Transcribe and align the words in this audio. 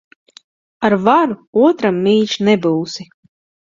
Ar 0.89 0.95
varu 1.05 1.39
otram 1.69 2.03
mīļš 2.09 2.37
nebūsi. 2.51 3.13